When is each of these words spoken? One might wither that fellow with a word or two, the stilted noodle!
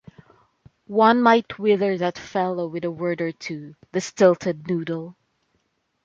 One 0.87 1.21
might 1.21 1.59
wither 1.59 1.95
that 1.99 2.17
fellow 2.17 2.67
with 2.67 2.83
a 2.85 2.89
word 2.89 3.21
or 3.21 3.31
two, 3.31 3.75
the 3.91 4.01
stilted 4.01 4.67
noodle! 4.67 5.15